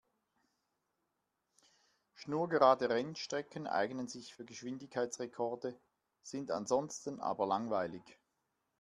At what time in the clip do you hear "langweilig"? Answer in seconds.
7.45-8.17